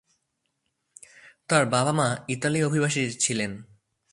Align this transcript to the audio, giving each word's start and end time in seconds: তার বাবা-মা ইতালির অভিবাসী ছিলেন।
তার 1.47 1.65
বাবা-মা 1.65 2.17
ইতালির 2.27 2.65
অভিবাসী 2.65 3.11
ছিলেন। 3.19 3.51